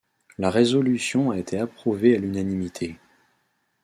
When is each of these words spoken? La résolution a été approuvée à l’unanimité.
La 0.39 0.49
résolution 0.49 1.29
a 1.29 1.37
été 1.37 1.59
approuvée 1.59 2.15
à 2.15 2.17
l’unanimité. 2.19 2.97